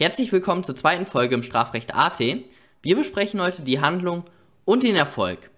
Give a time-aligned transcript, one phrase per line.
[0.00, 2.20] Herzlich willkommen zur zweiten Folge im Strafrecht AT.
[2.20, 4.22] Wir besprechen heute die Handlung
[4.64, 5.50] und den Erfolg.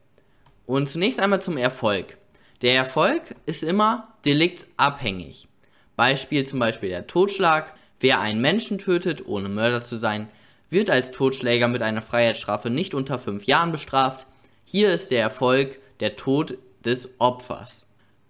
[0.64, 2.17] Und zunächst einmal zum Erfolg.
[2.63, 5.47] Der Erfolg ist immer deliktsabhängig.
[5.95, 7.75] Beispiel zum Beispiel der Totschlag.
[7.99, 10.30] Wer einen Menschen tötet, ohne Mörder zu sein,
[10.70, 14.27] wird als Totschläger mit einer Freiheitsstrafe nicht unter fünf Jahren bestraft.
[14.64, 17.84] Hier ist der Erfolg der Tod des Opfers.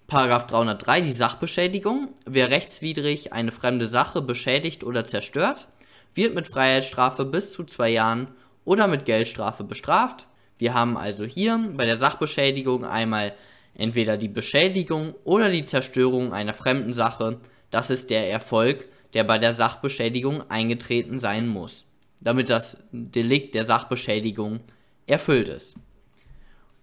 [0.09, 2.09] Paragraph 303 die Sachbeschädigung.
[2.27, 5.69] Wer rechtswidrig eine fremde Sache beschädigt oder zerstört,
[6.15, 8.29] wird mit Freiheitsstrafe bis zu zwei Jahren
[8.65, 10.27] oder mit Geldstrafe bestraft.
[10.59, 13.33] Wir haben also hier bei der Sachbeschädigung einmal
[13.75, 17.41] entweder die Beschädigung oder die Zerstörung einer fremden Sache.
[17.71, 21.87] Das ist der Erfolg, der bei der Sachbeschädigung eingetreten sein muss,
[22.21, 24.61] damit das Delikt der Sachbeschädigung
[25.07, 25.77] erfüllt ist.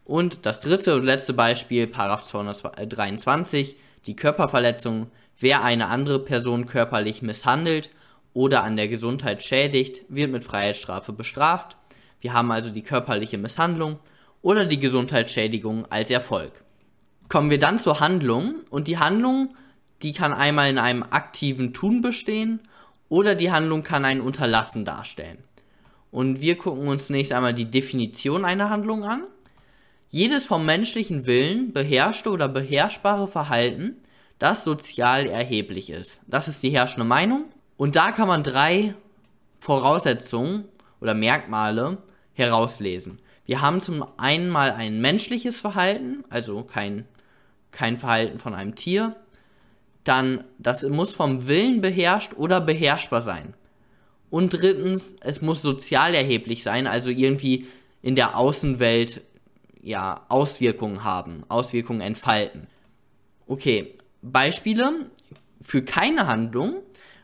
[0.06, 3.76] Und das dritte und letzte Beispiel, Paragraph 223,
[4.06, 5.12] die Körperverletzung.
[5.40, 7.92] Wer eine andere Person körperlich misshandelt
[8.38, 11.76] oder an der Gesundheit schädigt, wird mit Freiheitsstrafe bestraft.
[12.22, 13.98] Wir haben also die körperliche Misshandlung
[14.44, 16.64] oder die Gesundheitsschädigung als Erfolg.
[17.30, 19.56] Kommen wir dann zur Handlung und die Handlung,
[20.04, 22.60] die kann einmal in einem aktiven Tun bestehen
[23.10, 25.40] oder die Handlung kann ein Unterlassen darstellen.
[26.12, 29.24] Und wir gucken uns zunächst einmal die Definition einer Handlung an.
[30.10, 33.98] Jedes vom menschlichen Willen beherrschte oder beherrschbare Verhalten,
[34.38, 36.22] das sozial erheblich ist.
[36.28, 37.46] Das ist die herrschende Meinung
[37.78, 38.96] und da kann man drei
[39.60, 40.66] Voraussetzungen
[41.00, 42.00] oder Merkmale
[42.34, 43.20] herauslesen.
[43.46, 47.06] Wir haben zum einen mal ein menschliches Verhalten, also kein,
[47.72, 49.16] kein Verhalten von einem Tier.
[50.04, 53.54] Dann, das muss vom Willen beherrscht oder beherrschbar sein.
[54.30, 57.68] Und drittens, es muss sozial erheblich sein, also irgendwie
[58.02, 59.22] in der Außenwelt
[59.82, 62.68] ja, Auswirkungen haben, Auswirkungen entfalten.
[63.48, 65.10] Okay, Beispiele
[65.62, 66.82] für keine Handlung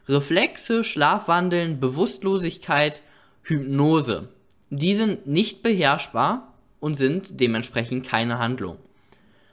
[0.07, 3.01] Reflexe, Schlafwandeln, Bewusstlosigkeit,
[3.43, 4.29] Hypnose.
[4.69, 8.77] Die sind nicht beherrschbar und sind dementsprechend keine Handlung.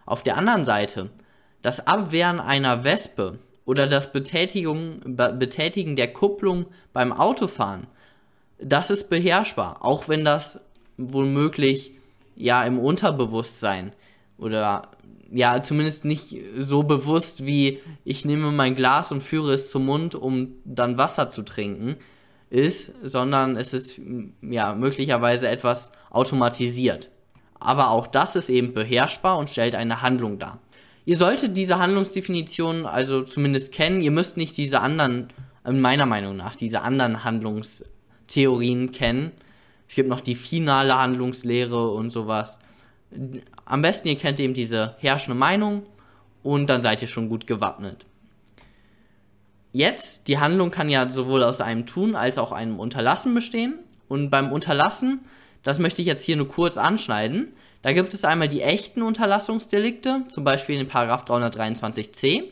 [0.06, 1.10] Auf der anderen Seite,
[1.62, 7.86] das Abwehren einer Wespe oder das Betätigung, Betätigen der Kupplung beim Autofahren,
[8.58, 10.60] das ist beherrschbar, auch wenn das
[10.96, 11.92] womöglich
[12.34, 13.92] ja im Unterbewusstsein
[14.38, 14.88] oder
[15.30, 20.14] ja, zumindest nicht so bewusst wie ich nehme mein Glas und führe es zum Mund,
[20.14, 21.96] um dann Wasser zu trinken,
[22.50, 24.00] ist, sondern es ist
[24.42, 27.10] ja möglicherweise etwas automatisiert.
[27.60, 30.58] Aber auch das ist eben beherrschbar und stellt eine Handlung dar.
[31.04, 34.00] Ihr solltet diese Handlungsdefinition also zumindest kennen.
[34.00, 35.32] Ihr müsst nicht diese anderen,
[35.64, 39.32] meiner Meinung nach, diese anderen Handlungstheorien kennen.
[39.88, 42.58] Es gibt noch die finale Handlungslehre und sowas
[43.64, 45.82] am besten ihr kennt eben diese herrschende Meinung
[46.42, 48.06] und dann seid ihr schon gut gewappnet.
[49.72, 53.78] Jetzt, die Handlung kann ja sowohl aus einem Tun als auch einem Unterlassen bestehen.
[54.08, 55.20] Und beim Unterlassen,
[55.62, 60.24] das möchte ich jetzt hier nur kurz anschneiden, da gibt es einmal die echten Unterlassungsdelikte,
[60.28, 62.44] zum Beispiel in 323c.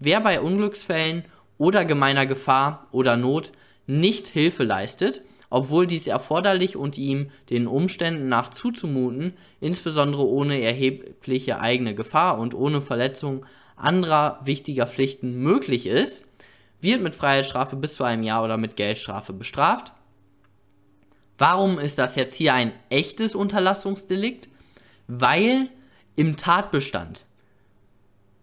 [0.00, 1.24] Wer bei Unglücksfällen
[1.56, 3.52] oder gemeiner Gefahr oder Not
[3.86, 11.60] nicht Hilfe leistet, obwohl dies erforderlich und ihm den Umständen nach zuzumuten, insbesondere ohne erhebliche
[11.60, 16.26] eigene Gefahr und ohne Verletzung anderer wichtiger Pflichten möglich ist,
[16.80, 19.92] wird mit Freiheitsstrafe bis zu einem Jahr oder mit Geldstrafe bestraft.
[21.38, 24.48] Warum ist das jetzt hier ein echtes Unterlassungsdelikt?
[25.06, 25.70] Weil
[26.16, 27.24] im Tatbestand,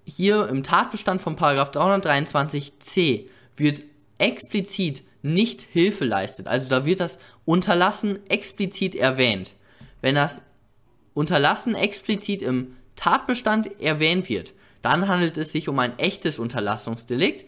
[0.05, 3.83] hier im Tatbestand von 323c wird
[4.17, 6.47] explizit nicht Hilfe leistet.
[6.47, 9.55] Also da wird das Unterlassen explizit erwähnt.
[10.01, 10.41] Wenn das
[11.13, 17.45] Unterlassen explizit im Tatbestand erwähnt wird, dann handelt es sich um ein echtes Unterlassungsdelikt.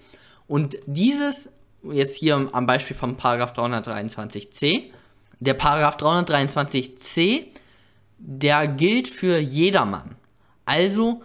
[0.47, 1.51] Und dieses,
[1.83, 4.91] jetzt hier am Beispiel vom Paragraph 323c,
[5.39, 7.45] der Paragraph 323c,
[8.17, 10.15] der gilt für jedermann.
[10.65, 11.21] Also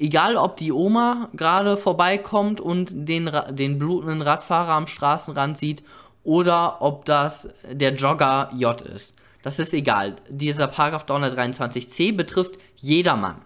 [0.00, 5.84] egal ob die Oma gerade vorbeikommt und den, den blutenden Radfahrer am Straßenrand sieht
[6.24, 9.14] oder ob das der Jogger J ist.
[9.42, 10.16] Das ist egal.
[10.28, 13.42] Dieser Paragraph 323c betrifft jedermann.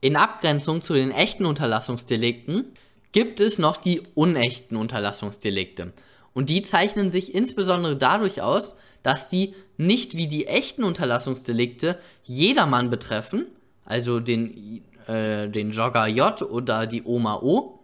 [0.00, 2.72] In Abgrenzung zu den echten Unterlassungsdelikten
[3.12, 5.92] gibt es noch die unechten Unterlassungsdelikte.
[6.32, 12.90] Und die zeichnen sich insbesondere dadurch aus, dass die nicht wie die echten Unterlassungsdelikte jedermann
[12.90, 13.46] betreffen,
[13.84, 17.80] also den äh, den Jogger J oder die Oma O,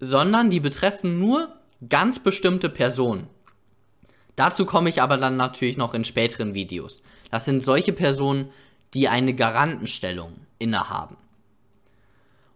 [0.00, 1.48] sondern die betreffen nur
[1.88, 3.28] ganz bestimmte Personen.
[4.36, 7.02] Dazu komme ich aber dann natürlich noch in späteren Videos.
[7.30, 8.50] Das sind solche Personen,
[8.94, 11.16] die eine Garantenstellung innehaben.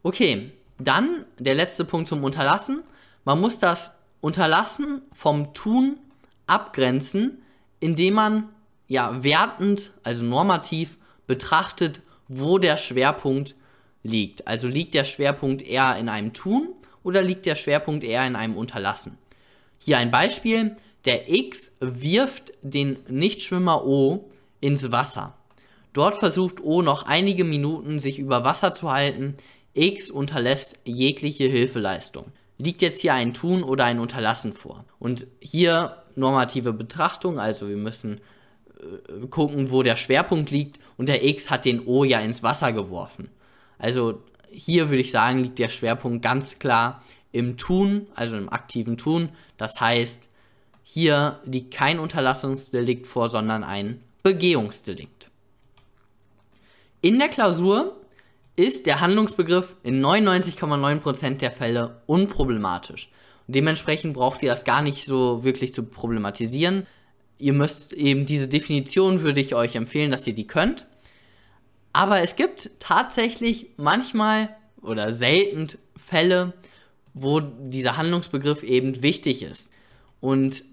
[0.02, 2.82] Okay, dann der letzte Punkt zum Unterlassen.
[3.24, 5.98] Man muss das Unterlassen vom Tun
[6.46, 7.42] abgrenzen,
[7.80, 8.48] indem man
[8.88, 10.96] ja wertend, also normativ
[11.26, 13.54] betrachtet, wo der Schwerpunkt
[14.02, 14.46] liegt.
[14.46, 16.68] Also liegt der Schwerpunkt eher in einem Tun
[17.02, 19.18] oder liegt der Schwerpunkt eher in einem Unterlassen?
[19.78, 20.76] Hier ein Beispiel.
[21.04, 24.28] Der X wirft den Nichtschwimmer O
[24.60, 25.34] ins Wasser.
[25.92, 29.36] Dort versucht O noch einige Minuten sich über Wasser zu halten.
[29.72, 32.32] X unterlässt jegliche Hilfeleistung.
[32.58, 34.84] Liegt jetzt hier ein Tun oder ein Unterlassen vor?
[34.98, 38.20] Und hier normative Betrachtung, also wir müssen
[38.80, 42.72] äh, gucken, wo der Schwerpunkt liegt und der X hat den O ja ins Wasser
[42.72, 43.28] geworfen.
[43.78, 47.02] Also hier würde ich sagen, liegt der Schwerpunkt ganz klar
[47.32, 49.28] im Tun, also im aktiven Tun.
[49.58, 50.28] Das heißt,
[50.82, 55.30] hier liegt kein Unterlassungsdelikt vor, sondern ein Begehungsdelikt.
[57.00, 58.00] In der Klausur
[58.56, 63.10] ist der Handlungsbegriff in 99,9% der Fälle unproblematisch.
[63.48, 66.86] Dementsprechend braucht ihr das gar nicht so wirklich zu problematisieren.
[67.38, 70.86] Ihr müsst eben diese Definition, würde ich euch empfehlen, dass ihr die könnt.
[71.92, 74.50] Aber es gibt tatsächlich manchmal
[74.82, 76.52] oder selten Fälle,
[77.14, 79.70] wo dieser Handlungsbegriff eben wichtig ist.
[80.20, 80.64] Und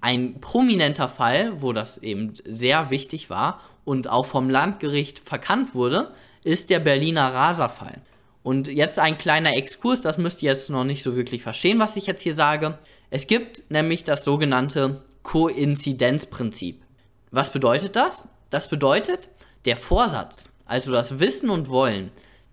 [0.00, 6.12] ein prominenter Fall, wo das eben sehr wichtig war und auch vom Landgericht verkannt wurde,
[6.44, 8.00] ist der Berliner Raserfall.
[8.44, 11.96] Und jetzt ein kleiner Exkurs, das müsst ihr jetzt noch nicht so wirklich verstehen, was
[11.96, 12.78] ich jetzt hier sage.
[13.10, 16.84] Es gibt nämlich das sogenannte Koinzidenzprinzip.
[17.32, 18.28] Was bedeutet das?
[18.50, 19.28] Das bedeutet,
[19.64, 22.12] der Vorsatz, also das Wissen und Wollen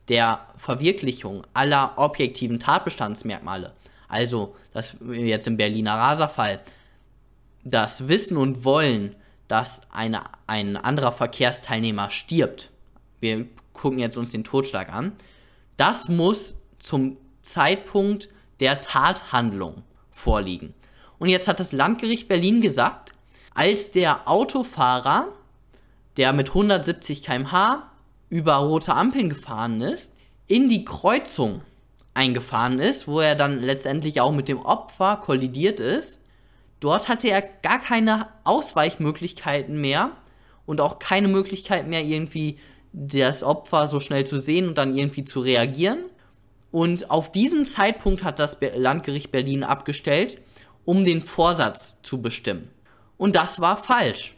[0.10, 3.74] der Verwirklichung aller objektiven Tatbestandsmerkmale,
[4.08, 6.62] also das jetzt im Berliner Raserfall,
[7.64, 9.16] das Wissen und Wollen,
[9.48, 12.72] dass eine, ein anderer Verkehrsteilnehmer stirbt,
[13.20, 15.12] wir gucken jetzt uns den Totschlag an,
[15.78, 18.30] das muss zum Zeitpunkt
[18.60, 20.74] der Tathandlung vorliegen.
[21.20, 23.14] Und jetzt hat das Landgericht Berlin gesagt,
[23.54, 25.28] als der Autofahrer,
[26.18, 27.90] der mit 170 km/h
[28.30, 30.16] über rote Ampeln gefahren ist,
[30.48, 31.62] in die Kreuzung
[32.14, 36.22] eingefahren ist, wo er dann letztendlich auch mit dem Opfer kollidiert ist,
[36.80, 40.12] dort hatte er gar keine Ausweichmöglichkeiten mehr
[40.66, 42.58] und auch keine Möglichkeit mehr irgendwie
[42.92, 46.00] das Opfer so schnell zu sehen und dann irgendwie zu reagieren.
[46.72, 50.40] Und auf diesem Zeitpunkt hat das Landgericht Berlin abgestellt,
[50.86, 52.70] um den Vorsatz zu bestimmen.
[53.18, 54.36] Und das war falsch.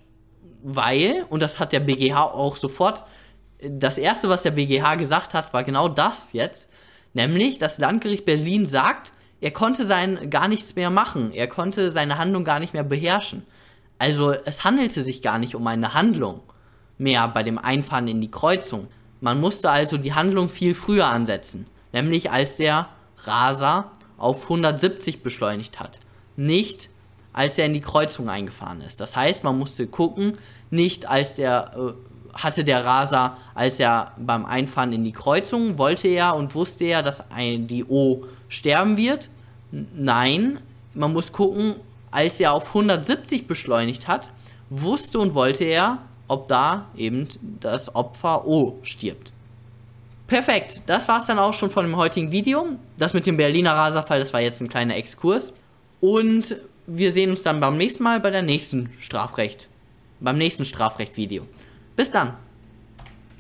[0.64, 3.04] Weil, und das hat der BGH auch sofort,
[3.62, 6.70] das erste, was der BGH gesagt hat, war genau das jetzt.
[7.14, 9.12] Nämlich, das Landgericht Berlin sagt,
[9.42, 11.32] er konnte sein gar nichts mehr machen.
[11.32, 13.46] Er konnte seine Handlung gar nicht mehr beherrschen.
[13.98, 16.42] Also, es handelte sich gar nicht um eine Handlung
[16.98, 18.88] mehr bei dem Einfahren in die Kreuzung.
[19.22, 21.68] Man musste also die Handlung viel früher ansetzen.
[21.94, 26.00] Nämlich als der Raser auf 170 beschleunigt hat
[26.36, 26.90] nicht
[27.36, 29.02] als er in die Kreuzung eingefahren ist.
[29.02, 30.38] Das heißt, man musste gucken,
[30.70, 31.92] nicht als der äh,
[32.34, 37.04] hatte der Raser, als er beim Einfahren in die Kreuzung wollte er und wusste er,
[37.04, 39.30] dass ein, die O sterben wird.
[39.72, 40.60] Nein,
[40.94, 41.76] man muss gucken,
[42.10, 44.32] als er auf 170 beschleunigt hat,
[44.70, 45.98] wusste und wollte er,
[46.30, 47.28] ob da eben
[47.60, 49.34] das Opfer O stirbt.
[50.28, 52.66] Perfekt, das war es dann auch schon von dem heutigen Video.
[52.98, 55.52] Das mit dem Berliner Raserfall, das war jetzt ein kleiner Exkurs.
[56.06, 59.68] Und wir sehen uns dann beim nächsten Mal bei der nächsten Strafrecht,
[60.20, 61.48] beim nächsten Strafrecht-Video.
[61.96, 62.45] Bis dann!